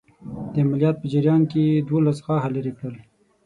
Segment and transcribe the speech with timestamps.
[0.51, 2.95] د عملیات په جریان کې یې دوولس غاښه لرې کړل.